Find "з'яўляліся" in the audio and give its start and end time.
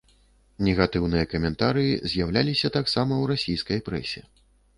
2.15-2.73